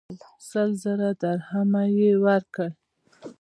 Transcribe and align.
سل 0.49 0.69
زره 0.83 1.09
درهمه 1.21 1.83
یې 1.99 2.11
ورکړل. 2.25 2.71